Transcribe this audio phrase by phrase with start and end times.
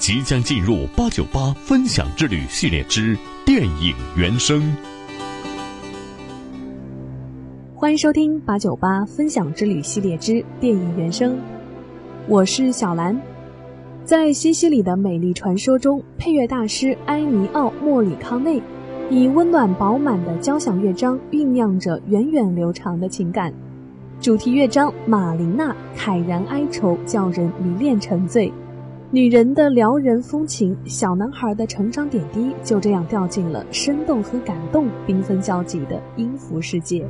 [0.00, 3.14] 即将进入八九八分享之旅系列之
[3.44, 4.74] 电影原声。
[7.74, 11.38] 欢迎收听八九八分享之旅系列之电影原声，
[12.26, 13.14] 我是小兰。
[14.02, 18.58] 在西西里的美丽传说中，配乐大师埃尼奥·莫里康内
[19.10, 23.52] 以温暖饱满的交响乐章酝酿着源远流长的情感。
[24.18, 28.50] 主题乐章《马琳娜》慨然哀愁，叫人迷恋沉醉。
[29.12, 37.04] 女人的撩人风情，小男孩的成长点滴，就这样掉进了生动和感动缤纷交集的音符世界。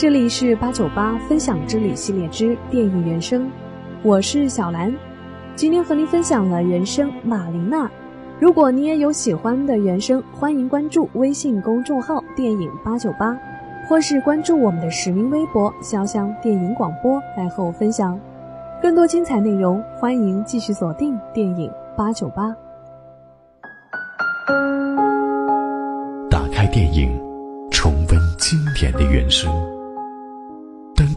[0.00, 3.50] 这里是八九八分享之旅系列之电影原声，
[4.02, 4.90] 我是小兰，
[5.54, 7.86] 今天和您分享了原声马琳娜。
[8.38, 13.38] 如果你也有喜欢的原声，欢迎关注微信公众号“电影八九八”，
[13.86, 18.18] 或是关注我们的实名微博“潇湘电影广播”来和我分享
[18.80, 19.84] 更多精彩内容。
[19.98, 22.56] 欢迎继续锁定电影八九八，
[26.30, 27.10] 打开电影，
[27.70, 29.52] 重温经典的原声。